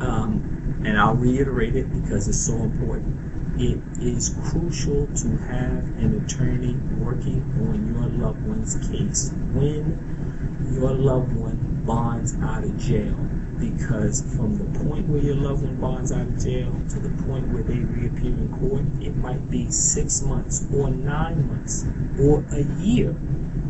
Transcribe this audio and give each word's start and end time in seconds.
Um, 0.00 0.82
and 0.84 0.98
I'll 0.98 1.14
reiterate 1.14 1.76
it 1.76 1.92
because 1.92 2.28
it's 2.28 2.38
so 2.38 2.54
important. 2.54 3.60
It 3.60 3.80
is 4.00 4.36
crucial 4.50 5.06
to 5.06 5.36
have 5.38 5.84
an 5.98 6.24
attorney 6.24 6.76
working 6.98 7.42
on 7.68 7.92
your 7.92 8.08
loved 8.08 8.46
one's 8.46 8.76
case 8.88 9.32
when 9.52 10.70
your 10.72 10.92
loved 10.92 11.32
one 11.34 11.82
bonds 11.84 12.36
out 12.40 12.62
of 12.62 12.76
jail 12.78 13.16
because 13.58 14.22
from 14.36 14.58
the 14.58 14.78
point 14.78 15.08
where 15.08 15.20
your 15.20 15.34
loved 15.34 15.62
one 15.64 15.80
bonds 15.80 16.12
out 16.12 16.20
of 16.20 16.38
jail 16.38 16.72
to 16.90 17.00
the 17.00 17.10
point 17.24 17.48
where 17.48 17.64
they 17.64 17.78
reappear 17.80 18.30
in 18.30 18.48
court, 18.60 18.84
it 19.02 19.16
might 19.16 19.50
be 19.50 19.70
six 19.70 20.22
months 20.22 20.64
or 20.72 20.90
nine 20.90 21.48
months 21.48 21.84
or 22.20 22.44
a 22.52 22.62
year 22.80 23.16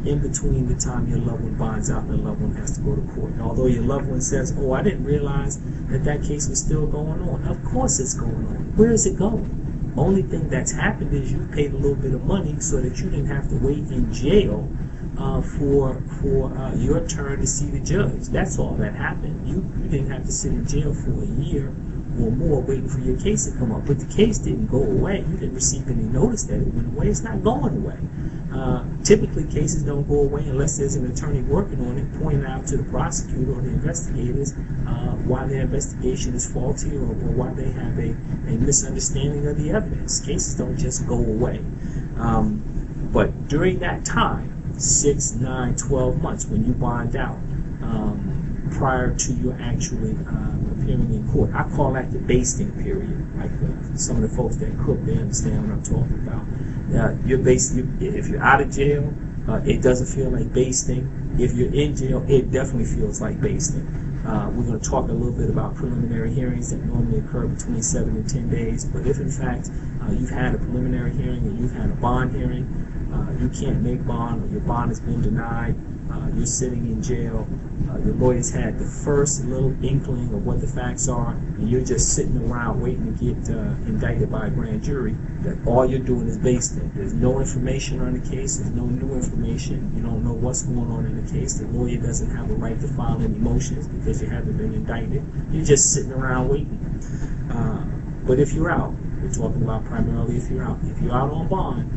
in 0.04 0.20
between 0.20 0.68
the 0.68 0.74
time 0.74 1.08
your 1.08 1.18
loved 1.18 1.42
one 1.42 1.54
bonds 1.56 1.90
out 1.90 2.04
and 2.04 2.10
the 2.10 2.16
loved 2.16 2.40
one 2.40 2.54
has 2.56 2.76
to 2.76 2.80
go 2.82 2.94
to 2.94 3.02
court. 3.12 3.32
And 3.32 3.42
although 3.42 3.66
your 3.66 3.82
loved 3.82 4.06
one 4.06 4.20
says, 4.20 4.54
Oh, 4.58 4.72
I 4.72 4.82
didn't 4.82 5.04
realize 5.04 5.58
that 5.88 6.04
that 6.04 6.22
case 6.22 6.48
was 6.48 6.60
still 6.60 6.86
going 6.86 7.22
on, 7.28 7.46
of 7.46 7.62
course 7.64 7.98
it's 7.98 8.14
going 8.14 8.46
on. 8.46 8.72
Where 8.76 8.90
is 8.90 9.06
it 9.06 9.16
going? 9.18 9.94
Only 9.96 10.22
thing 10.22 10.48
that's 10.48 10.72
happened 10.72 11.12
is 11.12 11.32
you 11.32 11.48
paid 11.52 11.72
a 11.72 11.76
little 11.76 11.96
bit 11.96 12.14
of 12.14 12.24
money 12.24 12.60
so 12.60 12.80
that 12.80 12.98
you 12.98 13.10
didn't 13.10 13.26
have 13.26 13.48
to 13.48 13.56
wait 13.56 13.78
in 13.90 14.12
jail 14.12 14.68
uh, 15.18 15.42
for 15.42 16.00
for 16.20 16.56
uh, 16.56 16.74
your 16.76 17.06
turn 17.08 17.40
to 17.40 17.46
see 17.46 17.66
the 17.66 17.80
judge. 17.80 18.28
That's 18.28 18.58
all 18.58 18.74
that 18.74 18.94
happened. 18.94 19.48
You 19.48 19.56
you 19.82 19.88
didn't 19.88 20.10
have 20.10 20.24
to 20.26 20.32
sit 20.32 20.52
in 20.52 20.66
jail 20.66 20.94
for 20.94 21.10
a 21.22 21.26
year 21.26 21.74
or 22.20 22.30
more 22.30 22.60
waiting 22.60 22.88
for 22.88 23.00
your 23.00 23.18
case 23.18 23.46
to 23.46 23.58
come 23.58 23.72
up. 23.72 23.86
But 23.86 23.98
the 23.98 24.06
case 24.14 24.38
didn't 24.38 24.66
go 24.66 24.82
away. 24.82 25.24
You 25.28 25.36
didn't 25.36 25.54
receive 25.54 25.88
any 25.88 26.04
notice 26.04 26.44
that 26.44 26.60
it 26.60 26.74
went 26.74 26.94
away. 26.94 27.08
It's 27.08 27.22
not 27.22 27.42
going 27.42 27.76
away. 27.76 27.98
Uh, 28.52 28.84
typically, 29.08 29.44
cases 29.44 29.82
don't 29.84 30.06
go 30.06 30.20
away 30.20 30.42
unless 30.42 30.76
there's 30.76 30.94
an 30.94 31.10
attorney 31.10 31.40
working 31.40 31.80
on 31.86 31.96
it, 31.96 32.20
pointing 32.20 32.44
out 32.44 32.66
to 32.66 32.76
the 32.76 32.82
prosecutor 32.90 33.52
or 33.52 33.62
the 33.62 33.70
investigators 33.70 34.52
uh, 34.86 35.16
why 35.24 35.46
their 35.46 35.62
investigation 35.62 36.34
is 36.34 36.46
faulty 36.52 36.94
or, 36.94 37.06
or 37.06 37.32
why 37.32 37.50
they 37.54 37.70
have 37.70 37.98
a, 37.98 38.10
a 38.10 38.58
misunderstanding 38.60 39.46
of 39.46 39.56
the 39.56 39.70
evidence. 39.70 40.20
Cases 40.20 40.54
don't 40.56 40.76
just 40.76 41.06
go 41.08 41.14
away. 41.14 41.56
Um, 42.18 42.62
but 43.10 43.48
during 43.48 43.78
that 43.78 44.04
time, 44.04 44.78
six, 44.78 45.32
nine, 45.32 45.74
twelve 45.74 46.20
months 46.20 46.44
when 46.44 46.66
you 46.66 46.74
bond 46.74 47.16
out 47.16 47.36
um, 47.80 48.70
prior 48.76 49.14
to 49.14 49.32
you 49.32 49.52
actually 49.52 50.12
uh, 50.26 50.52
appearing 50.76 51.14
in 51.14 51.26
court. 51.32 51.50
I 51.54 51.66
call 51.74 51.94
that 51.94 52.12
the 52.12 52.18
basting 52.18 52.72
period. 52.82 53.24
Like 53.38 53.52
uh, 53.52 53.96
some 53.96 54.22
of 54.22 54.28
the 54.28 54.36
folks 54.36 54.56
that 54.56 54.78
cook, 54.84 55.02
they 55.06 55.16
understand 55.16 55.64
what 55.66 55.78
I'm 55.78 55.82
talking 55.82 56.28
about. 56.28 56.44
Uh, 56.94 57.14
you're 57.24 57.38
basing, 57.38 57.98
if 58.00 58.28
you're 58.28 58.42
out 58.42 58.60
of 58.60 58.70
jail, 58.70 59.12
uh, 59.48 59.60
it 59.64 59.82
doesn't 59.82 60.06
feel 60.06 60.30
like 60.30 60.52
basting. 60.52 61.08
If 61.38 61.52
you're 61.52 61.72
in 61.72 61.96
jail, 61.96 62.24
it 62.28 62.50
definitely 62.50 62.86
feels 62.86 63.20
like 63.20 63.40
basting. 63.40 63.86
Uh, 64.26 64.50
we're 64.50 64.64
going 64.64 64.78
to 64.78 64.90
talk 64.90 65.08
a 65.08 65.12
little 65.12 65.32
bit 65.32 65.48
about 65.48 65.74
preliminary 65.74 66.32
hearings 66.32 66.70
that 66.70 66.84
normally 66.84 67.20
occur 67.20 67.46
between 67.46 67.82
7 67.82 68.08
and 68.14 68.28
10 68.28 68.50
days. 68.50 68.84
But 68.84 69.06
if 69.06 69.20
in 69.20 69.30
fact 69.30 69.70
uh, 70.02 70.12
you've 70.12 70.30
had 70.30 70.54
a 70.54 70.58
preliminary 70.58 71.12
hearing 71.12 71.46
and 71.46 71.58
you've 71.58 71.72
had 71.72 71.90
a 71.90 71.94
bond 71.94 72.36
hearing, 72.36 72.66
uh, 73.12 73.40
you 73.40 73.48
can't 73.48 73.80
make 73.80 74.06
bond 74.06 74.44
or 74.44 74.48
your 74.48 74.60
bond 74.60 74.90
has 74.90 75.00
been 75.00 75.22
denied, 75.22 75.76
uh, 76.10 76.28
you're 76.34 76.46
sitting 76.46 76.86
in 76.86 77.02
jail, 77.02 77.46
uh, 77.90 77.98
your 77.98 78.14
lawyers 78.14 78.50
had 78.50 78.78
the 78.78 78.84
first 78.84 79.44
little 79.44 79.72
inkling 79.84 80.32
of 80.32 80.44
what 80.46 80.60
the 80.60 80.66
facts 80.66 81.08
are, 81.08 81.32
and 81.32 81.70
you're 81.70 81.84
just 81.84 82.14
sitting 82.14 82.50
around 82.50 82.80
waiting 82.80 83.16
to 83.16 83.34
get 83.34 83.54
uh, 83.54 83.60
indicted 83.86 84.30
by 84.30 84.46
a 84.46 84.50
grand 84.50 84.82
jury, 84.82 85.14
that 85.42 85.58
all 85.66 85.84
you're 85.86 85.98
doing 85.98 86.28
is 86.28 86.38
basting. 86.38 86.90
There's 86.94 87.14
no 87.14 87.40
information 87.40 88.00
on 88.00 88.18
the 88.18 88.30
case, 88.30 88.56
there's 88.56 88.70
no 88.70 88.86
new 88.86 89.14
information, 89.14 89.92
you 89.94 90.02
don't 90.02 90.24
know 90.24 90.32
what's 90.32 90.62
going 90.62 90.90
on 90.90 91.06
in 91.06 91.24
the 91.24 91.32
case, 91.32 91.54
the 91.54 91.66
lawyer 91.68 91.98
doesn't 91.98 92.34
have 92.34 92.50
a 92.50 92.54
right 92.54 92.80
to 92.80 92.88
file 92.88 93.20
any 93.22 93.38
motions 93.38 93.88
because 93.88 94.22
you 94.22 94.28
haven't 94.28 94.56
been 94.56 94.74
indicted. 94.74 95.22
You're 95.50 95.64
just 95.64 95.92
sitting 95.92 96.12
around 96.12 96.48
waiting. 96.48 96.78
Uh, 97.52 97.84
but 98.26 98.38
if 98.38 98.52
you're 98.52 98.70
out, 98.70 98.92
we're 99.22 99.32
talking 99.32 99.62
about 99.62 99.84
primarily 99.84 100.36
if 100.36 100.50
you're 100.50 100.62
out. 100.62 100.78
If 100.84 101.00
you're 101.00 101.14
out 101.14 101.30
on 101.30 101.48
bond, 101.48 101.90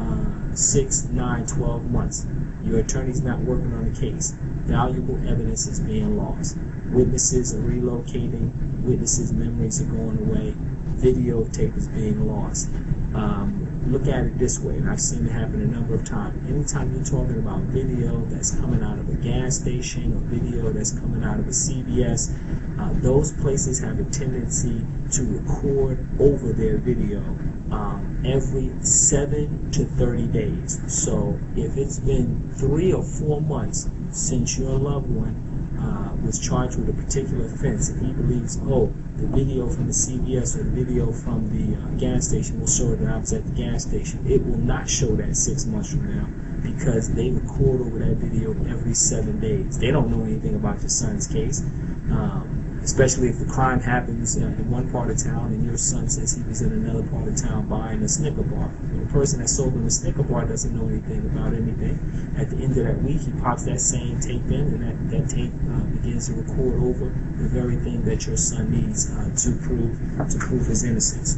uh, 0.00 0.47
six, 0.58 1.04
nine, 1.04 1.46
twelve 1.46 1.84
months, 1.84 2.26
your 2.64 2.80
attorney's 2.80 3.22
not 3.22 3.38
working 3.40 3.72
on 3.74 3.92
the 3.92 3.98
case. 3.98 4.34
Valuable 4.66 5.16
evidence 5.28 5.66
is 5.66 5.78
being 5.78 6.16
lost. 6.18 6.58
Witnesses 6.90 7.54
are 7.54 7.60
relocating. 7.60 8.50
Witnesses' 8.82 9.32
memories 9.32 9.80
are 9.80 9.84
going 9.84 10.18
away. 10.18 10.54
Videotape 10.96 11.76
is 11.76 11.88
being 11.88 12.26
lost. 12.26 12.68
Um, 13.14 13.68
look 13.86 14.06
at 14.08 14.24
it 14.24 14.38
this 14.38 14.58
way, 14.58 14.76
and 14.76 14.90
I've 14.90 15.00
seen 15.00 15.26
it 15.26 15.30
happen 15.30 15.62
a 15.62 15.66
number 15.66 15.94
of 15.94 16.04
times. 16.04 16.36
Anytime 16.50 16.92
you're 16.92 17.04
talking 17.04 17.38
about 17.38 17.60
video 17.62 18.24
that's 18.26 18.54
coming 18.56 18.82
out 18.82 18.98
of 18.98 19.08
a 19.08 19.14
gas 19.14 19.58
station 19.60 20.12
or 20.12 20.20
video 20.20 20.72
that's 20.72 20.90
coming 20.90 21.22
out 21.22 21.38
of 21.38 21.46
a 21.46 21.50
CVS, 21.50 22.34
uh, 22.80 22.90
those 23.00 23.32
places 23.32 23.78
have 23.78 23.98
a 24.00 24.04
tendency 24.10 24.84
to 25.12 25.22
record 25.38 26.04
over 26.20 26.52
their 26.52 26.78
video 26.78 27.20
um, 27.70 27.87
every 28.24 28.72
7 28.80 29.70
to 29.72 29.84
30 29.84 30.26
days. 30.28 30.80
So 30.92 31.38
if 31.56 31.76
it's 31.76 31.98
been 31.98 32.50
three 32.54 32.92
or 32.92 33.02
four 33.02 33.40
months 33.40 33.88
since 34.10 34.58
your 34.58 34.70
loved 34.70 35.10
one 35.10 35.48
uh, 35.80 36.14
was 36.24 36.38
charged 36.38 36.78
with 36.78 36.88
a 36.88 36.92
particular 36.92 37.46
offense 37.46 37.88
and 37.88 38.06
he 38.06 38.12
believes, 38.12 38.58
oh, 38.64 38.92
the 39.16 39.26
video 39.26 39.68
from 39.68 39.86
the 39.86 39.92
CVS 39.92 40.56
or 40.58 40.64
the 40.64 40.70
video 40.70 41.12
from 41.12 41.48
the 41.50 41.76
uh, 41.76 41.86
gas 41.98 42.28
station 42.28 42.60
will 42.60 42.66
show 42.66 42.94
that 42.94 43.08
I 43.08 43.18
was 43.18 43.32
at 43.32 43.44
the 43.44 43.52
gas 43.52 43.84
station. 43.84 44.26
It 44.26 44.44
will 44.44 44.58
not 44.58 44.88
show 44.88 45.14
that 45.16 45.36
six 45.36 45.66
months 45.66 45.90
from 45.90 46.14
now 46.14 46.28
because 46.62 47.14
they 47.14 47.30
record 47.30 47.80
over 47.80 47.98
that 48.00 48.16
video 48.16 48.50
every 48.68 48.94
seven 48.94 49.40
days. 49.40 49.78
They 49.78 49.90
don't 49.90 50.10
know 50.10 50.24
anything 50.24 50.54
about 50.54 50.80
your 50.80 50.88
son's 50.88 51.26
case. 51.26 51.60
Um, 52.10 52.57
especially 52.88 53.28
if 53.28 53.38
the 53.38 53.44
crime 53.44 53.80
happens 53.80 54.34
in 54.36 54.70
one 54.70 54.90
part 54.90 55.10
of 55.10 55.22
town 55.22 55.52
and 55.52 55.62
your 55.62 55.76
son 55.76 56.08
says 56.08 56.34
he 56.34 56.42
was 56.44 56.62
in 56.62 56.72
another 56.72 57.06
part 57.08 57.28
of 57.28 57.36
town 57.36 57.68
buying 57.68 58.02
a 58.02 58.08
Snicker 58.08 58.42
bar. 58.42 58.72
The 58.94 59.12
person 59.12 59.42
that 59.42 59.48
sold 59.48 59.74
him 59.74 59.84
the 59.84 59.90
Snicker 59.90 60.22
bar 60.22 60.46
doesn't 60.46 60.74
know 60.74 60.88
anything 60.88 61.20
about 61.26 61.52
anything. 61.52 62.00
At 62.38 62.48
the 62.48 62.56
end 62.56 62.78
of 62.78 62.86
that 62.86 63.02
week, 63.02 63.20
he 63.20 63.32
pops 63.42 63.64
that 63.64 63.82
same 63.82 64.18
tape 64.20 64.48
in, 64.48 64.72
and 64.72 64.82
that, 64.82 64.96
that 65.10 65.28
tape 65.28 65.52
uh, 65.68 65.84
begins 66.00 66.28
to 66.28 66.34
record 66.40 66.80
over 66.80 67.12
the 67.36 67.48
very 67.52 67.76
thing 67.76 68.06
that 68.06 68.26
your 68.26 68.38
son 68.38 68.72
needs 68.72 69.12
uh, 69.12 69.36
to 69.36 69.52
prove 69.60 69.92
to 70.32 70.38
prove 70.38 70.64
his 70.64 70.82
innocence. 70.82 71.36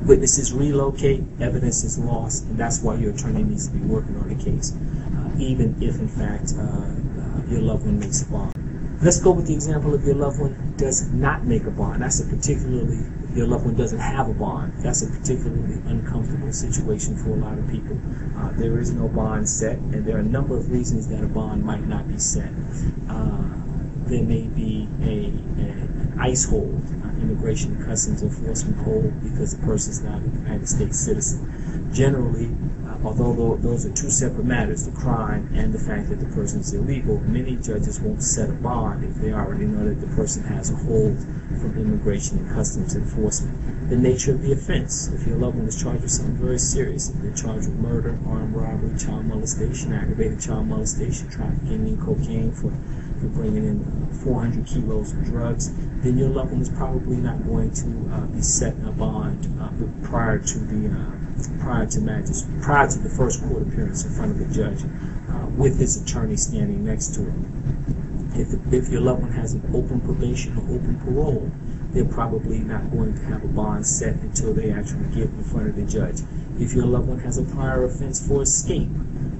Witnesses 0.00 0.54
relocate, 0.54 1.24
evidence 1.42 1.84
is 1.84 1.98
lost, 1.98 2.44
and 2.44 2.56
that's 2.56 2.80
why 2.80 2.94
your 2.94 3.12
attorney 3.12 3.42
needs 3.42 3.68
to 3.68 3.74
be 3.74 3.84
working 3.84 4.16
on 4.16 4.30
the 4.30 4.42
case, 4.42 4.72
uh, 4.72 5.30
even 5.36 5.76
if 5.82 6.00
in 6.00 6.08
fact 6.08 6.54
uh, 6.56 6.62
uh, 6.62 7.52
your 7.52 7.60
loved 7.60 7.84
one 7.84 8.00
makes 8.00 8.22
a 8.22 8.26
bond. 8.32 8.57
Let's 9.00 9.20
go 9.20 9.30
with 9.30 9.46
the 9.46 9.54
example 9.54 9.94
of 9.94 10.04
your 10.04 10.16
loved 10.16 10.40
one 10.40 10.74
does 10.76 11.08
not 11.12 11.44
make 11.44 11.62
a 11.64 11.70
bond. 11.70 12.02
That's 12.02 12.18
a 12.18 12.24
particularly, 12.24 12.98
your 13.32 13.46
loved 13.46 13.64
one 13.64 13.76
doesn't 13.76 14.00
have 14.00 14.28
a 14.28 14.34
bond. 14.34 14.72
That's 14.78 15.02
a 15.02 15.06
particularly 15.06 15.74
uncomfortable 15.86 16.52
situation 16.52 17.16
for 17.16 17.30
a 17.30 17.36
lot 17.36 17.56
of 17.56 17.68
people. 17.68 17.96
Uh, 18.36 18.50
there 18.54 18.76
is 18.80 18.90
no 18.90 19.06
bond 19.06 19.48
set, 19.48 19.78
and 19.78 20.04
there 20.04 20.16
are 20.16 20.20
a 20.20 20.24
number 20.24 20.56
of 20.56 20.72
reasons 20.72 21.06
that 21.08 21.22
a 21.22 21.28
bond 21.28 21.64
might 21.64 21.86
not 21.86 22.08
be 22.08 22.18
set. 22.18 22.50
Uh, 23.08 23.44
there 24.06 24.24
may 24.24 24.48
be 24.48 24.88
a, 25.02 25.30
a 25.62 25.68
an 25.68 26.18
ICE 26.18 26.44
hold, 26.46 26.82
uh, 27.04 27.08
Immigration 27.20 27.76
and 27.76 27.84
Customs 27.84 28.22
Enforcement 28.22 28.78
hold, 28.78 29.22
because 29.22 29.56
the 29.56 29.64
person 29.64 29.92
is 29.92 30.02
not 30.02 30.20
a 30.20 30.24
United 30.24 30.68
States 30.68 30.98
citizen. 30.98 31.88
Generally, 31.92 32.50
although 33.04 33.56
those 33.56 33.86
are 33.86 33.92
two 33.92 34.10
separate 34.10 34.44
matters, 34.44 34.84
the 34.84 34.92
crime 34.92 35.48
and 35.54 35.72
the 35.72 35.78
fact 35.78 36.08
that 36.08 36.20
the 36.20 36.26
person 36.26 36.60
is 36.60 36.72
illegal, 36.72 37.20
many 37.20 37.56
judges 37.56 38.00
won't 38.00 38.22
set 38.22 38.50
a 38.50 38.52
bond 38.52 39.04
if 39.04 39.14
they 39.16 39.32
already 39.32 39.64
know 39.66 39.88
that 39.88 40.00
the 40.00 40.14
person 40.14 40.42
has 40.44 40.70
a 40.70 40.74
hold 40.74 41.16
from 41.60 41.76
immigration 41.78 42.38
and 42.38 42.50
customs 42.50 42.94
enforcement. 42.94 43.88
The 43.88 43.96
nature 43.96 44.32
of 44.32 44.42
the 44.42 44.52
offense. 44.52 45.08
If 45.08 45.26
your 45.26 45.38
loved 45.38 45.56
one 45.56 45.68
is 45.68 45.80
charged 45.80 46.02
with 46.02 46.10
something 46.10 46.36
very 46.36 46.58
serious, 46.58 47.08
if 47.08 47.16
they're 47.22 47.32
charged 47.32 47.68
with 47.68 47.78
murder, 47.78 48.18
armed 48.26 48.54
robbery, 48.54 48.98
child 48.98 49.26
molestation, 49.26 49.92
aggravated 49.92 50.40
child 50.40 50.66
molestation, 50.68 51.28
trafficking 51.30 51.88
in 51.88 51.96
cocaine 51.98 52.52
for, 52.52 52.72
for 53.20 53.26
bringing 53.26 53.64
in 53.66 54.08
400 54.24 54.66
kilos 54.66 55.12
of 55.12 55.24
drugs, 55.24 55.72
then 56.02 56.16
your 56.16 56.28
loved 56.28 56.52
one 56.52 56.62
is 56.62 56.68
probably 56.68 57.16
not 57.16 57.44
going 57.46 57.70
to 57.72 58.10
uh, 58.14 58.26
be 58.26 58.42
setting 58.42 58.84
a 58.86 58.92
bond 58.92 59.46
uh, 59.60 59.70
prior 60.06 60.38
to 60.38 60.58
the 60.58 60.88
uh, 60.88 61.18
prior 61.60 61.86
to 61.86 62.00
magistrate, 62.00 62.62
prior 62.62 62.88
to 62.88 62.98
the 62.98 63.08
first 63.08 63.42
court 63.42 63.62
appearance 63.62 64.04
in 64.04 64.10
front 64.12 64.32
of 64.32 64.38
the 64.38 64.54
judge, 64.54 64.84
uh, 64.84 65.46
with 65.56 65.78
his 65.78 66.02
attorney 66.02 66.36
standing 66.36 66.84
next 66.84 67.14
to 67.14 67.20
him. 67.20 68.34
If, 68.34 68.72
if 68.72 68.88
your 68.88 69.00
loved 69.00 69.22
one 69.22 69.32
has 69.32 69.54
an 69.54 69.62
open 69.74 70.00
probation 70.00 70.56
or 70.58 70.62
open 70.76 71.00
parole, 71.00 71.50
they're 71.90 72.04
probably 72.04 72.58
not 72.58 72.90
going 72.90 73.14
to 73.14 73.24
have 73.26 73.42
a 73.42 73.48
bond 73.48 73.86
set 73.86 74.14
until 74.16 74.52
they 74.52 74.70
actually 74.70 75.06
get 75.08 75.24
in 75.24 75.44
front 75.44 75.68
of 75.68 75.76
the 75.76 75.82
judge. 75.82 76.20
If 76.58 76.74
your 76.74 76.86
loved 76.86 77.08
one 77.08 77.18
has 77.20 77.38
a 77.38 77.42
prior 77.42 77.84
offense 77.84 78.26
for 78.26 78.42
escape, 78.42 78.88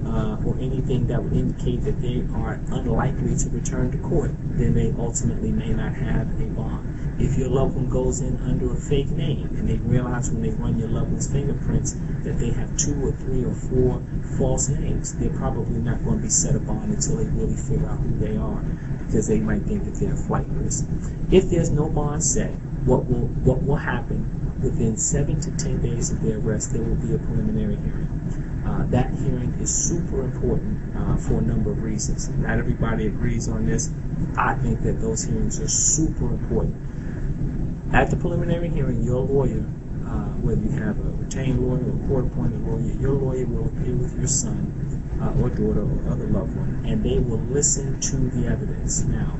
uh, 0.08 0.36
or 0.44 0.56
anything 0.58 1.06
that 1.06 1.22
would 1.22 1.32
indicate 1.32 1.84
that 1.84 2.00
they 2.00 2.24
are 2.34 2.54
unlikely 2.72 3.36
to 3.36 3.48
return 3.50 3.90
to 3.92 3.98
court, 3.98 4.30
then 4.56 4.74
they 4.74 4.94
ultimately 4.98 5.52
may 5.52 5.68
not 5.68 5.92
have 5.94 6.28
a 6.40 6.46
bond. 6.46 6.84
If 7.20 7.36
your 7.36 7.48
loved 7.48 7.74
one 7.74 7.88
goes 7.88 8.20
in 8.20 8.36
under 8.42 8.72
a 8.72 8.76
fake 8.76 9.10
name 9.10 9.46
and 9.58 9.68
they 9.68 9.76
realize 9.76 10.30
when 10.30 10.42
they 10.42 10.50
run 10.50 10.78
your 10.78 10.88
loved 10.88 11.12
one's 11.12 11.30
fingerprints 11.30 11.94
that 12.22 12.38
they 12.38 12.50
have 12.50 12.76
two 12.76 12.94
or 13.04 13.12
three 13.12 13.44
or 13.44 13.54
four 13.54 14.02
false 14.38 14.68
names, 14.68 15.14
they're 15.14 15.30
probably 15.30 15.78
not 15.78 16.02
going 16.04 16.18
to 16.18 16.22
be 16.22 16.30
set 16.30 16.54
a 16.54 16.60
bond 16.60 16.94
until 16.94 17.16
they 17.16 17.24
really 17.24 17.56
figure 17.56 17.88
out 17.88 17.98
who 17.98 18.18
they 18.18 18.36
are 18.36 18.62
because 19.06 19.26
they 19.26 19.40
might 19.40 19.62
think 19.62 19.84
that 19.84 19.94
they're 19.96 20.14
a 20.14 20.16
flight 20.16 20.46
risk. 20.48 20.86
If 21.30 21.50
there's 21.50 21.70
no 21.70 21.88
bond 21.88 22.22
set, 22.22 22.52
what 22.84 23.06
will 23.06 23.26
what 23.44 23.62
will 23.62 23.76
happen 23.76 24.56
within 24.62 24.96
seven 24.96 25.40
to 25.40 25.50
ten 25.52 25.80
days 25.82 26.10
of 26.10 26.22
their 26.22 26.38
arrest, 26.38 26.72
there 26.72 26.82
will 26.82 26.96
be 26.96 27.14
a 27.14 27.18
preliminary 27.18 27.76
hearing. 27.76 28.47
Uh, 28.78 28.84
that 28.86 29.10
hearing 29.14 29.52
is 29.60 29.74
super 29.74 30.22
important 30.22 30.78
uh, 30.96 31.16
for 31.16 31.38
a 31.38 31.40
number 31.40 31.72
of 31.72 31.82
reasons. 31.82 32.28
Not 32.28 32.58
everybody 32.58 33.06
agrees 33.06 33.48
on 33.48 33.66
this. 33.66 33.90
I 34.36 34.54
think 34.54 34.82
that 34.82 35.00
those 35.00 35.24
hearings 35.24 35.58
are 35.58 35.68
super 35.68 36.26
important. 36.26 36.76
At 37.92 38.10
the 38.10 38.16
preliminary 38.16 38.68
hearing, 38.68 39.02
your 39.02 39.20
lawyer, 39.20 39.64
uh, 40.06 40.30
whether 40.44 40.60
you 40.60 40.70
have 40.70 40.96
a 40.98 41.10
retained 41.10 41.58
lawyer 41.60 41.82
or 41.82 42.04
a 42.04 42.08
court-appointed 42.08 42.62
lawyer, 42.66 42.92
your 43.00 43.14
lawyer 43.14 43.46
will 43.46 43.66
appear 43.66 43.96
with 43.96 44.16
your 44.16 44.28
son 44.28 44.70
uh, 45.20 45.42
or 45.42 45.50
daughter 45.50 45.82
or 45.82 46.12
other 46.12 46.26
loved 46.26 46.54
one, 46.54 46.84
and 46.86 47.02
they 47.02 47.18
will 47.18 47.42
listen 47.50 48.00
to 48.00 48.16
the 48.30 48.46
evidence. 48.46 49.02
Now, 49.02 49.36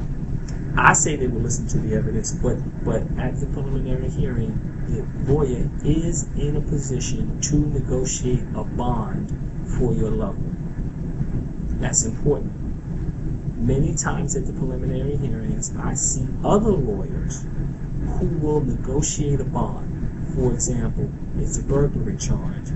I 0.80 0.92
say 0.92 1.16
they 1.16 1.26
will 1.26 1.40
listen 1.40 1.66
to 1.69 1.78
the 1.78 1.96
evidence, 1.96 2.30
but 2.32 2.56
but 2.84 3.02
at 3.19 3.40
the 3.40 3.46
preliminary 3.46 4.08
hearing, 4.08 4.54
the 4.86 5.32
lawyer 5.32 5.69
is 5.84 6.28
in 6.36 6.56
a 6.56 6.60
position 6.60 7.40
to 7.40 7.56
negotiate 7.66 8.44
a 8.54 8.62
bond 8.62 9.36
for 9.76 9.92
your 9.92 10.10
loved 10.10 10.38
one. 10.38 11.78
That's 11.80 12.04
important. 12.04 12.52
Many 13.58 13.96
times 13.96 14.36
at 14.36 14.46
the 14.46 14.52
preliminary 14.52 15.16
hearings, 15.16 15.75
I 15.76 15.94
see 15.94 16.28
other 16.44 16.70
lawyers 16.70 17.44
who 18.19 18.28
will 18.40 18.60
negotiate 18.60 19.40
a 19.40 19.44
bond. 19.44 20.32
For 20.34 20.52
example, 20.52 21.10
it's 21.38 21.58
a 21.58 21.62
burglary 21.64 22.16
charge. 22.16 22.70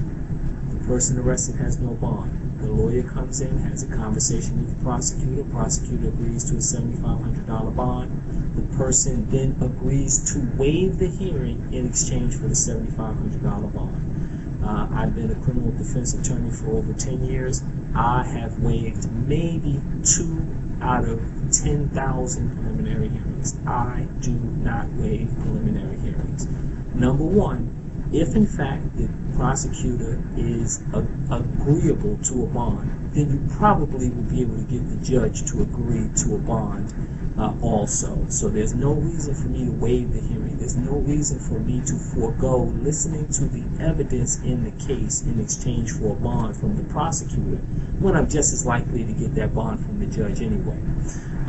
The 0.70 0.84
person 0.86 1.18
arrested 1.18 1.54
has 1.56 1.78
no 1.78 1.94
bond. 1.94 2.41
The 2.62 2.70
lawyer 2.70 3.02
comes 3.02 3.40
in, 3.40 3.58
has 3.58 3.82
a 3.82 3.88
conversation 3.88 4.60
with 4.60 4.78
the 4.78 4.84
prosecutor. 4.84 5.42
Prosecutor 5.50 6.08
agrees 6.08 6.44
to 6.44 6.54
a 6.54 6.58
$7,500 6.58 7.74
bond. 7.74 8.54
The 8.54 8.76
person 8.76 9.28
then 9.30 9.56
agrees 9.60 10.32
to 10.32 10.48
waive 10.56 10.98
the 10.98 11.08
hearing 11.08 11.74
in 11.74 11.88
exchange 11.88 12.36
for 12.36 12.46
the 12.46 12.54
$7,500 12.54 13.74
bond. 13.74 14.62
Uh, 14.64 14.86
I've 14.94 15.12
been 15.12 15.32
a 15.32 15.34
criminal 15.42 15.72
defense 15.72 16.14
attorney 16.14 16.52
for 16.52 16.70
over 16.76 16.92
10 16.92 17.24
years. 17.24 17.64
I 17.96 18.22
have 18.22 18.60
waived 18.60 19.10
maybe 19.10 19.80
two 20.04 20.46
out 20.80 21.04
of 21.04 21.20
10,000 21.50 22.54
preliminary 22.54 23.08
hearings. 23.08 23.58
I 23.66 24.06
do 24.20 24.34
not 24.34 24.88
waive 24.92 25.34
preliminary 25.40 25.98
hearings. 25.98 26.46
Number 26.94 27.24
one, 27.24 27.81
if 28.12 28.36
in 28.36 28.46
fact 28.46 28.96
the 28.96 29.08
prosecutor 29.34 30.22
is 30.36 30.82
a, 30.92 30.98
agreeable 31.30 32.18
to 32.18 32.44
a 32.44 32.46
bond, 32.46 33.10
then 33.14 33.30
you 33.30 33.56
probably 33.56 34.10
will 34.10 34.22
be 34.24 34.42
able 34.42 34.56
to 34.56 34.64
get 34.64 34.88
the 34.88 35.04
judge 35.04 35.50
to 35.50 35.62
agree 35.62 36.08
to 36.16 36.34
a 36.34 36.38
bond 36.38 36.92
uh, 37.38 37.54
also. 37.62 38.26
So 38.28 38.48
there's 38.48 38.74
no 38.74 38.92
reason 38.92 39.34
for 39.34 39.48
me 39.48 39.64
to 39.64 39.72
waive 39.72 40.12
the 40.12 40.20
hearing. 40.20 40.58
There's 40.58 40.76
no 40.76 40.92
reason 40.92 41.38
for 41.38 41.58
me 41.58 41.80
to 41.86 41.94
forego 41.94 42.64
listening 42.82 43.28
to 43.28 43.46
the 43.46 43.64
evidence 43.82 44.40
in 44.42 44.64
the 44.64 44.84
case 44.84 45.22
in 45.22 45.40
exchange 45.40 45.92
for 45.92 46.12
a 46.12 46.14
bond 46.14 46.56
from 46.56 46.76
the 46.76 46.84
prosecutor 46.92 47.56
when 47.98 48.16
I'm 48.16 48.28
just 48.28 48.52
as 48.52 48.66
likely 48.66 49.04
to 49.04 49.12
get 49.12 49.34
that 49.36 49.54
bond 49.54 49.84
from 49.84 49.98
the 49.98 50.06
judge 50.06 50.42
anyway. 50.42 50.78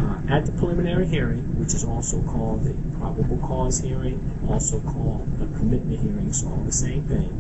Uh, 0.04 0.20
at 0.28 0.46
the 0.46 0.52
preliminary 0.54 1.08
hearing, 1.08 1.58
which 1.58 1.74
is 1.74 1.86
also 1.86 2.22
called 2.24 2.64
the 2.66 2.74
probable 2.98 3.38
cause 3.38 3.80
hearing, 3.80 4.20
also 4.50 4.82
called 4.82 5.26
a 5.42 5.46
commitment 5.58 5.98
hearing, 6.02 6.28
it's 6.28 6.44
all 6.44 6.58
the 6.58 6.72
same 6.72 7.08
thing. 7.08 7.32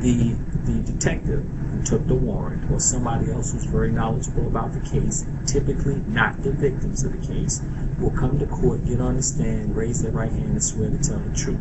The 0.00 0.36
the 0.70 0.80
detective 0.92 1.44
who 1.70 1.82
took 1.82 2.06
the 2.06 2.14
warrant 2.14 2.70
or 2.70 2.78
somebody 2.78 3.30
else 3.30 3.52
who's 3.52 3.64
very 3.64 3.90
knowledgeable 3.90 4.46
about 4.46 4.74
the 4.74 4.80
case, 4.80 5.24
typically 5.46 5.96
not 6.06 6.42
the 6.42 6.52
victims 6.52 7.04
of 7.04 7.12
the 7.12 7.26
case, 7.26 7.62
will 7.98 8.10
come 8.10 8.38
to 8.38 8.46
court, 8.46 8.84
get 8.84 9.00
on 9.00 9.16
the 9.16 9.22
stand, 9.22 9.74
raise 9.74 10.02
their 10.02 10.12
right 10.12 10.30
hand, 10.30 10.50
and 10.50 10.64
swear 10.64 10.90
to 10.90 10.98
tell 10.98 11.20
the 11.20 11.34
truth. 11.34 11.60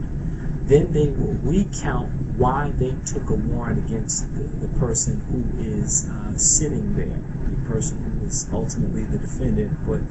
Then 0.66 0.92
they 0.92 1.08
will 1.08 1.36
recount 1.42 2.12
why 2.38 2.72
they 2.72 2.96
took 3.06 3.30
a 3.30 3.36
warrant 3.36 3.86
against 3.86 4.34
the, 4.34 4.44
the 4.44 4.80
person 4.80 5.20
who 5.22 5.44
is 5.62 6.10
uh, 6.10 6.38
sitting 6.38 6.96
there, 6.96 7.22
the 7.50 7.70
person 7.70 7.98
who 8.04 8.13
is 8.24 8.50
ultimately 8.52 9.04
the 9.04 9.18
defendant, 9.18 9.78
but 9.86 10.02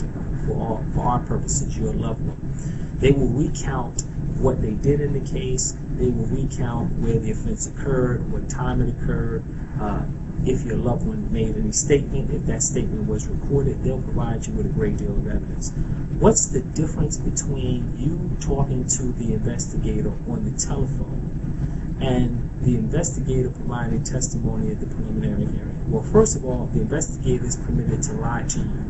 for, 0.47 0.55
all, 0.59 0.85
for 0.95 1.01
our 1.01 1.21
purposes, 1.21 1.77
your 1.79 1.93
loved 1.93 2.21
one. 2.21 2.99
They 2.99 3.13
will 3.13 3.29
recount 3.29 4.03
what 4.39 4.63
they 4.63 4.73
did 4.73 5.01
in 5.01 5.13
the 5.13 5.31
case. 5.31 5.77
They 5.97 6.09
will 6.09 6.27
recount 6.27 6.93
where 7.01 7.19
the 7.19 7.33
offense 7.33 7.67
occurred, 7.67 8.31
what 8.31 8.49
time 8.49 8.81
it 8.81 8.91
occurred, 8.91 9.45
uh, 9.81 10.05
if 10.45 10.65
your 10.65 10.77
loved 10.77 11.07
one 11.07 11.33
made 11.33 11.57
any 11.57 11.71
statement, 11.71 12.31
if 12.31 12.45
that 12.47 12.63
statement 12.63 13.07
was 13.07 13.29
recorded, 13.29 13.83
they'll 13.85 14.03
provide 14.03 14.45
you 14.47 14.53
with 14.55 14.67
a 14.67 14.71
great 14.71 14.97
deal 14.97 15.13
of 15.13 15.27
evidence. 15.27 15.71
What's 16.19 16.47
the 16.47 16.63
difference 16.63 17.17
between 17.17 17.97
you 17.97 18.37
talking 18.41 18.87
to 18.89 19.13
the 19.13 19.35
investigator 19.35 20.13
on 20.29 20.51
the 20.51 20.59
telephone 20.59 21.99
and 22.01 22.51
the 22.63 22.75
investigator 22.75 23.51
providing 23.51 24.03
testimony 24.03 24.73
at 24.73 24.81
the 24.81 24.87
preliminary 24.87 25.47
hearing? 25.47 25.82
Well, 25.93 26.03
first 26.03 26.37
of 26.37 26.47
all, 26.47 26.71
the 26.73 26.81
investigator 26.81 27.45
is 27.45 27.57
permitted 27.57 28.03
to 28.05 28.15
lie 28.15 28.45
to 28.45 28.61
you 28.61 28.81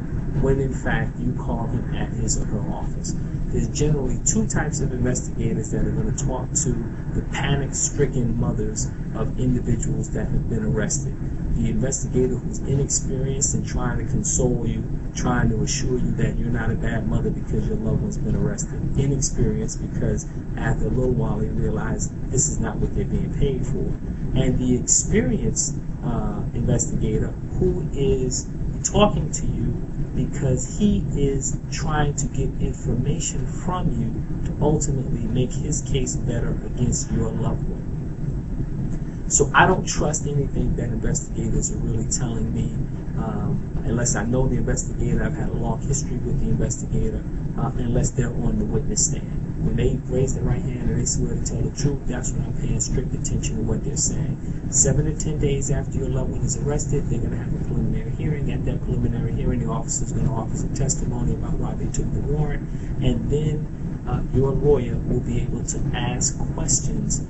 when 0.40 0.60
in 0.60 0.72
fact 0.72 1.18
you 1.18 1.32
call 1.34 1.66
him 1.66 1.92
at 1.96 2.10
his 2.10 2.40
or 2.40 2.44
her 2.44 2.60
office. 2.70 3.16
There's 3.46 3.66
generally 3.76 4.20
two 4.24 4.46
types 4.46 4.78
of 4.78 4.92
investigators 4.92 5.72
that 5.72 5.84
are 5.84 5.90
going 5.90 6.14
to 6.14 6.24
talk 6.24 6.52
to 6.62 6.72
the 7.12 7.22
panic 7.32 7.74
stricken 7.74 8.38
mothers 8.38 8.88
of 9.16 9.40
individuals 9.40 10.12
that 10.12 10.28
have 10.28 10.48
been 10.48 10.64
arrested. 10.64 11.16
The 11.56 11.70
investigator 11.70 12.36
who's 12.36 12.60
inexperienced 12.60 13.56
in 13.56 13.64
trying 13.64 13.98
to 13.98 14.04
console 14.04 14.64
you, 14.64 14.84
trying 15.12 15.50
to 15.50 15.60
assure 15.60 15.98
you 15.98 16.12
that 16.12 16.38
you're 16.38 16.50
not 16.50 16.70
a 16.70 16.76
bad 16.76 17.08
mother 17.08 17.30
because 17.30 17.66
your 17.66 17.78
loved 17.78 18.02
one's 18.02 18.16
been 18.16 18.36
arrested. 18.36 18.80
Inexperienced 18.96 19.82
because 19.82 20.28
after 20.56 20.86
a 20.86 20.90
little 20.90 21.10
while 21.10 21.38
they 21.40 21.48
realize 21.48 22.12
this 22.30 22.48
is 22.48 22.60
not 22.60 22.76
what 22.76 22.94
they're 22.94 23.04
being 23.04 23.34
paid 23.40 23.66
for. 23.66 23.90
And 24.38 24.56
the 24.56 24.76
experienced 24.76 25.74
uh, 26.04 26.42
investigator 26.54 27.28
who 27.58 27.88
is 27.92 28.48
talking 28.84 29.30
to 29.30 29.46
you 29.46 29.70
because 30.14 30.78
he 30.78 31.04
is 31.16 31.58
trying 31.70 32.14
to 32.14 32.26
get 32.26 32.50
information 32.60 33.46
from 33.46 33.90
you 34.00 34.46
to 34.46 34.56
ultimately 34.62 35.20
make 35.20 35.52
his 35.52 35.82
case 35.82 36.16
better 36.16 36.50
against 36.66 37.10
your 37.12 37.30
loved 37.30 37.66
one. 37.68 39.30
So 39.30 39.50
I 39.54 39.66
don't 39.66 39.86
trust 39.86 40.26
anything 40.26 40.76
that 40.76 40.88
investigators 40.88 41.70
are 41.70 41.78
really 41.78 42.10
telling 42.10 42.52
me 42.52 42.74
um, 43.16 43.82
unless 43.84 44.16
I 44.16 44.24
know 44.24 44.48
the 44.48 44.56
investigator, 44.56 45.22
I've 45.22 45.34
had 45.34 45.48
a 45.48 45.54
long 45.54 45.80
history 45.82 46.16
with 46.18 46.40
the 46.40 46.48
investigator, 46.48 47.22
uh, 47.58 47.70
unless 47.76 48.10
they're 48.10 48.32
on 48.32 48.58
the 48.58 48.64
witness 48.64 49.10
stand. 49.10 49.51
When 49.62 49.76
they 49.76 49.96
raise 50.12 50.34
their 50.34 50.44
right 50.44 50.60
hand 50.60 50.90
and 50.90 51.00
they 51.00 51.04
swear 51.04 51.34
to 51.34 51.44
tell 51.44 51.60
the 51.62 51.70
truth, 51.76 52.00
that's 52.06 52.32
when 52.32 52.44
I'm 52.44 52.52
paying 52.60 52.80
strict 52.80 53.14
attention 53.14 53.56
to 53.56 53.62
what 53.62 53.84
they're 53.84 53.96
saying. 53.96 54.36
Seven 54.70 55.06
to 55.06 55.14
ten 55.18 55.38
days 55.38 55.70
after 55.70 55.98
your 55.98 56.08
loved 56.08 56.30
one 56.30 56.42
is 56.42 56.56
arrested, 56.56 57.08
they're 57.08 57.20
going 57.20 57.30
to 57.30 57.36
have 57.38 57.54
a 57.54 57.64
preliminary 57.64 58.10
hearing. 58.10 58.50
At 58.52 58.64
that 58.64 58.82
preliminary 58.82 59.32
hearing, 59.32 59.60
the 59.60 59.70
officer 59.70 60.04
is 60.04 60.12
going 60.12 60.26
to 60.26 60.32
offer 60.32 60.56
some 60.56 60.74
testimony 60.74 61.34
about 61.34 61.54
why 61.54 61.74
they 61.74 61.86
took 61.86 62.12
the 62.12 62.20
warrant, 62.20 62.68
and 63.02 63.30
then 63.30 64.02
uh, 64.08 64.22
your 64.34 64.50
lawyer 64.50 64.96
will 64.96 65.20
be 65.20 65.40
able 65.40 65.64
to 65.64 65.78
ask 65.94 66.36
questions 66.54 67.24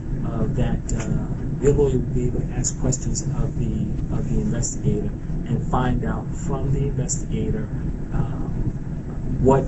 that 0.54 0.92
uh, 0.92 1.62
your 1.62 1.72
lawyer 1.74 1.98
will 1.98 2.14
be 2.14 2.26
able 2.26 2.40
to 2.40 2.52
ask 2.52 2.78
questions 2.80 3.22
of 3.22 3.58
the 3.58 3.86
of 4.14 4.28
the 4.28 4.40
investigator 4.40 5.08
and 5.46 5.70
find 5.70 6.04
out 6.04 6.26
from 6.34 6.72
the 6.72 6.80
investigator 6.80 7.68
um, 8.12 8.50
what 9.40 9.62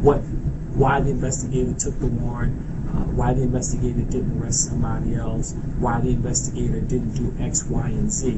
what 0.00 0.22
why 0.78 1.00
the 1.00 1.10
investigator 1.10 1.74
took 1.74 1.98
the 1.98 2.06
warrant, 2.06 2.54
uh, 2.90 3.02
why 3.18 3.34
the 3.34 3.42
investigator 3.42 4.00
didn't 4.02 4.40
arrest 4.40 4.68
somebody 4.68 5.16
else, 5.16 5.52
why 5.80 6.00
the 6.00 6.10
investigator 6.10 6.80
didn't 6.80 7.14
do 7.14 7.34
X, 7.42 7.64
Y, 7.64 7.88
and 7.88 8.12
Z. 8.12 8.30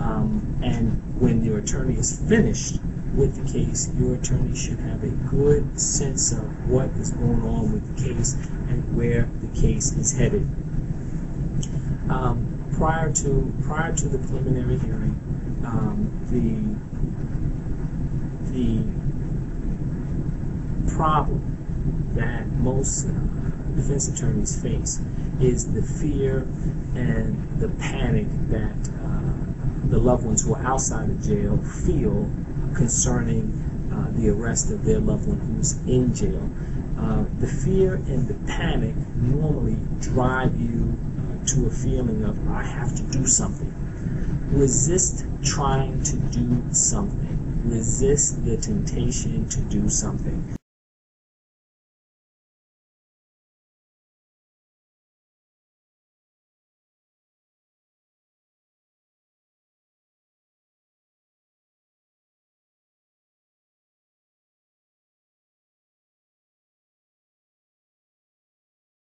Um, 0.00 0.58
and 0.62 1.02
when 1.20 1.44
your 1.44 1.58
attorney 1.58 1.98
is 1.98 2.18
finished 2.26 2.80
with 3.14 3.36
the 3.36 3.52
case, 3.52 3.92
your 3.94 4.14
attorney 4.14 4.56
should 4.56 4.78
have 4.78 5.04
a 5.04 5.10
good 5.28 5.78
sense 5.78 6.32
of 6.32 6.70
what 6.70 6.88
is 6.96 7.10
going 7.10 7.42
on 7.42 7.72
with 7.72 7.94
the 7.94 8.02
case 8.02 8.36
and 8.68 8.96
where 8.96 9.28
the 9.42 9.60
case 9.60 9.92
is 9.92 10.16
headed. 10.16 10.48
Um, 12.08 12.70
prior 12.72 13.12
to 13.12 13.52
prior 13.64 13.94
to 13.94 14.08
the 14.08 14.18
preliminary 14.18 14.78
hearing, 14.78 15.14
um, 15.64 16.10
the 16.30 16.56
the 18.50 18.82
problem 20.96 21.51
that 22.14 22.46
most 22.48 23.06
uh, 23.06 23.10
defense 23.76 24.08
attorneys 24.08 24.60
face 24.60 25.00
is 25.40 25.72
the 25.72 25.82
fear 25.82 26.40
and 26.94 27.60
the 27.60 27.68
panic 27.80 28.26
that 28.48 28.90
uh, 29.04 29.88
the 29.88 29.98
loved 29.98 30.24
ones 30.24 30.44
who 30.44 30.54
are 30.54 30.64
outside 30.64 31.08
of 31.10 31.22
jail 31.22 31.56
feel 31.58 32.30
concerning 32.74 33.50
uh, 33.92 34.10
the 34.18 34.28
arrest 34.28 34.70
of 34.70 34.84
their 34.84 35.00
loved 35.00 35.26
one 35.26 35.38
who's 35.38 35.76
in 35.86 36.14
jail. 36.14 36.48
Uh, 36.98 37.24
the 37.40 37.46
fear 37.46 37.94
and 37.94 38.28
the 38.28 38.34
panic 38.46 38.94
normally 39.16 39.76
drive 40.00 40.58
you 40.58 40.96
uh, 41.18 41.46
to 41.46 41.66
a 41.66 41.70
feeling 41.70 42.24
of, 42.24 42.38
I 42.48 42.62
have 42.62 42.94
to 42.96 43.02
do 43.04 43.26
something. 43.26 43.72
Resist 44.50 45.26
trying 45.42 46.02
to 46.04 46.16
do 46.16 46.62
something. 46.72 47.38
Resist 47.64 48.44
the 48.44 48.56
temptation 48.56 49.48
to 49.48 49.60
do 49.62 49.88
something. 49.88 50.56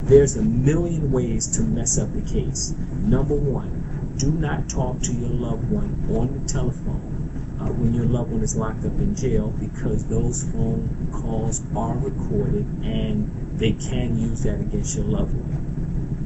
There's 0.10 0.36
a 0.36 0.42
million 0.42 1.12
ways 1.12 1.46
to 1.56 1.62
mess 1.62 2.00
up 2.00 2.12
the 2.16 2.22
case. 2.24 2.74
Number 3.04 3.36
one, 3.36 4.16
do 4.18 4.32
not 4.32 4.68
talk 4.68 5.02
to 5.02 5.14
your 5.14 5.30
loved 5.30 5.70
one 5.70 6.04
on 6.10 6.34
the 6.34 6.50
telephone 6.52 7.58
uh, 7.62 7.68
when 7.74 7.94
your 7.94 8.08
loved 8.08 8.32
one 8.32 8.42
is 8.42 8.56
locked 8.56 8.84
up 8.86 8.98
in 8.98 9.14
jail 9.14 9.50
because 9.60 10.06
those 10.06 10.46
phone 10.46 11.10
calls 11.14 11.62
are 11.76 11.96
recorded 11.96 12.66
and 12.84 13.30
they 13.60 13.74
can 13.74 14.18
use 14.18 14.42
that 14.42 14.60
against 14.60 14.96
your 14.96 15.06
loved 15.06 15.36
one 15.36 15.79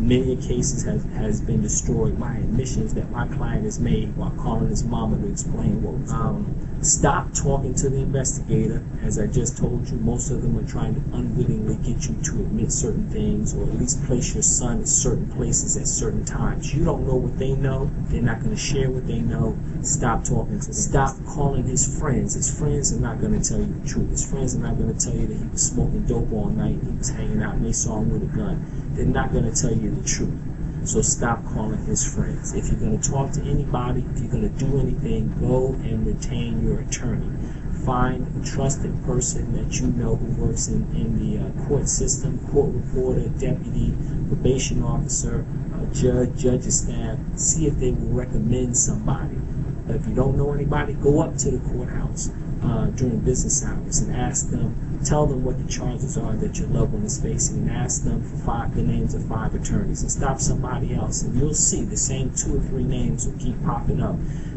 many 0.08 0.36
cases 0.36 0.84
has, 0.84 1.04
has 1.16 1.42
been 1.42 1.62
destroyed 1.62 2.20
by 2.20 2.36
admissions 2.36 2.94
that 2.94 3.10
my 3.12 3.28
client 3.28 3.64
has 3.64 3.80
made 3.80 4.16
while 4.18 4.32
calling 4.32 4.70
his 4.70 4.84
mama 4.84 5.18
to 5.18 5.30
explain 5.30 5.82
what 5.82 5.94
was 5.94 6.12
um, 6.12 6.64
Stop 6.84 7.34
talking 7.34 7.74
to 7.76 7.88
the 7.88 8.00
investigator. 8.00 8.84
As 9.02 9.18
I 9.18 9.28
just 9.28 9.58
told 9.58 9.88
you, 9.88 9.96
most 9.96 10.30
of 10.32 10.42
them 10.42 10.58
are 10.58 10.68
trying 10.68 10.96
to 10.96 11.16
unwittingly 11.16 11.78
get 11.78 12.10
you 12.10 12.16
to 12.22 12.42
admit 12.42 12.74
certain 12.74 13.10
things 13.10 13.56
or 13.56 13.64
at 13.64 13.76
least 13.76 14.04
place 14.04 14.34
your 14.34 14.44
son 14.44 14.82
at 14.82 14.90
certain 14.90 15.32
places 15.32 15.78
at 15.78 15.88
certain 15.88 16.26
times. 16.26 16.76
You 16.76 16.84
don't 16.84 17.08
know 17.08 17.16
what 17.16 17.40
they 17.40 17.54
know. 17.54 17.90
They're 18.10 18.22
not 18.22 18.40
going 18.40 18.54
to 18.54 18.62
share 18.62 18.92
what 18.92 19.08
they 19.08 19.20
know. 19.20 19.58
Stop 19.82 20.26
talking 20.26 20.60
to 20.60 20.66
them. 20.66 20.74
Stop 20.74 21.16
calling 21.26 21.64
his 21.64 21.98
friends. 21.98 22.34
His 22.34 22.54
friends 22.54 22.92
are 22.92 23.00
not 23.00 23.22
going 23.22 23.42
to 23.42 23.50
tell 23.50 23.60
you 23.60 23.74
the 23.82 23.88
truth. 23.88 24.10
His 24.10 24.30
friends 24.30 24.54
are 24.54 24.60
not 24.60 24.78
going 24.78 24.94
to 24.94 25.06
tell 25.06 25.16
you 25.16 25.28
that 25.28 25.38
he 25.38 25.48
was 25.48 25.64
smoking 25.64 26.06
dope 26.06 26.34
all 26.34 26.50
night. 26.50 26.80
He 26.84 26.98
was 26.98 27.12
hanging 27.12 27.42
out 27.42 27.56
and 27.56 27.66
they 27.66 27.72
saw 27.72 28.00
him 28.00 28.12
with 28.12 28.24
a 28.24 28.36
gun. 28.36 28.83
They're 28.94 29.06
not 29.06 29.32
going 29.32 29.52
to 29.52 29.62
tell 29.62 29.74
you 29.74 29.90
the 29.90 30.08
truth. 30.08 30.40
So 30.86 31.02
stop 31.02 31.46
calling 31.46 31.84
his 31.86 32.04
friends. 32.06 32.54
If 32.54 32.68
you're 32.68 32.80
going 32.80 33.00
to 33.00 33.10
talk 33.10 33.32
to 33.34 33.42
anybody, 33.42 34.06
if 34.14 34.22
you're 34.22 34.32
going 34.32 34.54
to 34.54 34.66
do 34.66 34.80
anything, 34.80 35.34
go 35.40 35.70
and 35.84 36.06
retain 36.06 36.66
your 36.66 36.80
attorney. 36.80 37.30
Find 37.86 38.28
a 38.40 38.46
trusted 38.46 39.04
person 39.06 39.54
that 39.54 39.80
you 39.80 39.88
know 39.88 40.16
who 40.16 40.46
works 40.46 40.68
in, 40.68 40.84
in 40.96 41.18
the 41.20 41.46
uh, 41.46 41.68
court 41.68 41.88
system, 41.88 42.38
court 42.50 42.74
reporter, 42.74 43.30
deputy, 43.30 43.96
probation 44.28 44.84
officer, 44.84 45.46
uh, 45.74 45.86
judge, 45.94 46.38
judge's 46.38 46.82
staff. 46.82 47.18
See 47.36 47.68
if 47.68 47.76
they 47.76 47.92
will 47.92 48.14
recommend 48.14 48.78
somebody. 48.78 49.33
If 49.94 50.08
you 50.08 50.16
don't 50.16 50.38
know 50.38 50.52
anybody, 50.54 50.94
go 50.94 51.22
up 51.22 51.38
to 51.38 51.52
the 51.52 51.70
courthouse 51.70 52.32
uh, 52.64 52.88
during 52.88 53.20
business 53.20 53.64
hours 53.64 54.00
and 54.00 54.16
ask 54.16 54.50
them, 54.50 55.00
tell 55.06 55.28
them 55.28 55.44
what 55.44 55.64
the 55.64 55.72
charges 55.72 56.18
are 56.18 56.34
that 56.38 56.58
your 56.58 56.68
loved 56.70 56.94
one 56.94 57.04
is 57.04 57.22
facing, 57.22 57.58
and 57.58 57.72
ask 57.72 58.04
them 58.04 58.24
for 58.24 58.38
five, 58.38 58.74
the 58.76 58.82
names 58.82 59.14
of 59.14 59.24
five 59.26 59.54
attorneys, 59.54 60.02
and 60.02 60.12
stop 60.12 60.40
somebody 60.40 60.96
else, 60.96 61.22
and 61.22 61.38
you'll 61.38 61.54
see 61.54 61.84
the 61.84 61.98
same 61.98 62.34
two 62.34 62.58
or 62.58 62.62
three 62.62 62.84
names 62.84 63.28
will 63.28 63.38
keep 63.38 63.62
popping 63.64 64.02
up. 64.02 64.16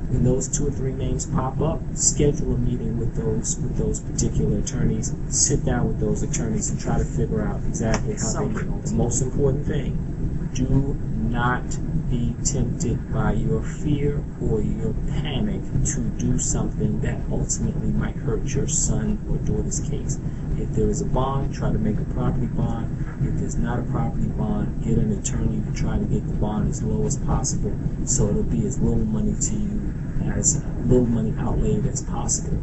When 0.08 0.22
those 0.22 0.46
two 0.46 0.68
or 0.68 0.70
three 0.70 0.92
names 0.92 1.26
pop 1.26 1.60
up, 1.60 1.80
schedule 1.94 2.54
a 2.54 2.58
meeting 2.58 2.96
with 2.96 3.16
those 3.16 3.58
with 3.58 3.76
those 3.76 3.98
particular 3.98 4.58
attorneys. 4.58 5.12
Sit 5.28 5.64
down 5.64 5.88
with 5.88 5.98
those 5.98 6.22
attorneys 6.22 6.70
and 6.70 6.80
try 6.80 6.96
to 6.96 7.04
figure 7.04 7.42
out 7.42 7.56
exactly 7.66 8.14
how 8.14 8.46
they. 8.46 8.54
The 8.54 8.94
most 8.94 9.20
important 9.20 9.66
thing: 9.66 10.50
do 10.54 10.96
not 11.28 11.64
be 12.10 12.34
tempted 12.44 13.12
by 13.12 13.32
your 13.32 13.62
fear 13.62 14.22
or 14.40 14.60
your 14.60 14.94
panic 15.08 15.60
to 15.84 16.00
do 16.18 16.38
something 16.38 17.00
that 17.00 17.20
ultimately 17.30 17.88
might 17.88 18.16
hurt 18.16 18.44
your 18.54 18.68
son 18.68 19.18
or 19.28 19.36
daughter's 19.38 19.80
case. 19.80 20.18
If 20.56 20.70
there 20.70 20.88
is 20.88 21.00
a 21.00 21.06
bond, 21.06 21.54
try 21.54 21.72
to 21.72 21.78
make 21.78 21.98
a 21.98 22.04
property 22.14 22.46
bond. 22.46 23.04
If 23.22 23.40
there's 23.40 23.56
not 23.56 23.78
a 23.78 23.82
property 23.82 24.28
bond, 24.28 24.84
get 24.84 24.98
an 24.98 25.12
attorney 25.12 25.62
to 25.66 25.72
try 25.72 25.98
to 25.98 26.04
get 26.04 26.26
the 26.26 26.34
bond 26.34 26.68
as 26.68 26.82
low 26.82 27.04
as 27.06 27.16
possible 27.16 27.76
so 28.04 28.28
it'll 28.28 28.42
be 28.42 28.66
as 28.66 28.78
little 28.80 29.04
money 29.04 29.34
to 29.40 29.54
you 29.54 29.92
as 30.34 30.62
little 30.84 31.06
money 31.06 31.34
outlaid 31.38 31.86
as 31.86 32.02
possible. 32.02 32.58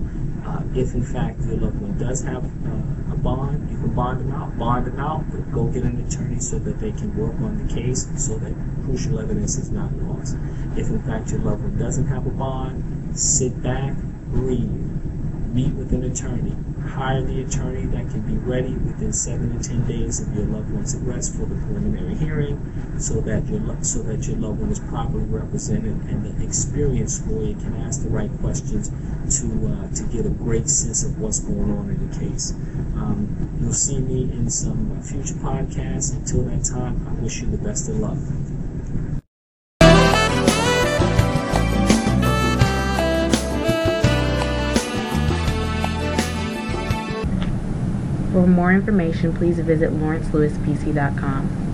Uh, 0.45 0.61
if 0.75 0.93
in 0.93 1.03
fact 1.03 1.39
your 1.45 1.57
loved 1.57 1.79
one 1.79 1.97
does 1.97 2.21
have 2.21 2.43
uh, 2.43 3.13
a 3.13 3.17
bond, 3.17 3.69
you 3.69 3.77
can 3.77 3.93
bond 3.93 4.19
them 4.19 4.31
out. 4.31 4.57
Bond 4.57 4.87
them 4.87 4.99
out, 4.99 5.23
but 5.31 5.51
go 5.51 5.65
get 5.65 5.83
an 5.83 6.05
attorney 6.05 6.39
so 6.39 6.59
that 6.59 6.79
they 6.79 6.91
can 6.91 7.15
work 7.15 7.35
on 7.35 7.65
the 7.65 7.73
case 7.73 8.07
so 8.17 8.37
that 8.39 8.53
crucial 8.83 9.19
evidence 9.19 9.57
is 9.57 9.71
not 9.71 9.91
lost. 10.03 10.35
If 10.75 10.89
in 10.89 11.01
fact 11.03 11.31
your 11.31 11.39
loved 11.39 11.63
one 11.63 11.77
doesn't 11.77 12.07
have 12.07 12.25
a 12.27 12.31
bond, 12.31 13.17
sit 13.17 13.61
back, 13.63 13.95
breathe, 14.31 14.69
meet 15.53 15.73
with 15.73 15.93
an 15.93 16.03
attorney, 16.03 16.55
hire 16.87 17.21
the 17.21 17.41
attorney 17.41 17.85
that 17.87 18.09
can 18.09 18.21
be 18.21 18.35
ready 18.35 18.73
within 18.73 19.13
seven 19.13 19.57
to 19.57 19.69
ten 19.69 19.85
days 19.87 20.21
of 20.21 20.33
your 20.35 20.45
loved 20.45 20.71
one's 20.71 20.95
arrest 20.95 21.35
for 21.35 21.45
the 21.45 21.55
preliminary 21.55 22.15
hearing, 22.15 22.59
so 22.99 23.21
that 23.21 23.47
your 23.47 23.61
so 23.83 24.01
that 24.03 24.27
your 24.27 24.37
loved 24.37 24.59
one 24.59 24.71
is 24.71 24.79
properly 24.79 25.23
represented 25.25 25.95
and 26.09 26.25
the 26.25 26.43
experienced 26.43 27.25
lawyer 27.27 27.53
can 27.53 27.75
ask 27.77 28.03
the 28.03 28.09
right 28.09 28.31
questions 28.39 28.89
to 29.39 29.67
uh, 29.67 29.95
to 29.95 30.03
get 30.03 30.25
a 30.25 30.29
great 30.29 30.69
sense 30.69 31.03
of 31.03 31.19
what's 31.19 31.39
going 31.39 31.71
on 31.71 31.89
in 31.89 32.09
the 32.09 32.19
case. 32.19 32.51
Um, 32.95 33.57
you'll 33.59 33.73
see 33.73 33.99
me 33.99 34.23
in 34.23 34.49
some 34.49 35.01
future 35.01 35.35
podcasts. 35.35 36.13
Until 36.13 36.43
that 36.43 36.63
time, 36.63 37.07
I 37.07 37.13
wish 37.21 37.41
you 37.41 37.47
the 37.47 37.57
best 37.57 37.89
of 37.89 37.97
luck. 37.97 38.17
For 48.33 48.47
more 48.47 48.73
information, 48.73 49.31
please 49.31 49.59
visit 49.59 49.91
lawrenceLewispc.com. 49.91 51.72